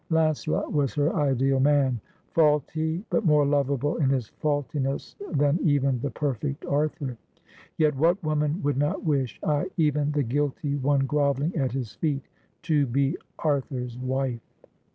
[0.09, 2.01] Launcelot was her ideal man—
[2.31, 7.17] faulty, but more lovable in his f aultiness than even the perfect Arthur.
[7.77, 12.23] Yet what woman would not wish— ay, even the guilty one grovelling at his feet—
[12.63, 14.41] to be Arthur's wife